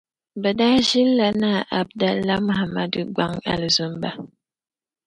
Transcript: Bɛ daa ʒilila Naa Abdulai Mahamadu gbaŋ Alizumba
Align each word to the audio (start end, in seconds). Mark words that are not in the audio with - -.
Bɛ 0.41 0.49
daa 0.59 0.77
ʒilila 0.87 1.27
Naa 1.41 1.67
Abdulai 1.79 2.41
Mahamadu 2.47 3.01
gbaŋ 3.13 3.31
Alizumba 3.51 4.09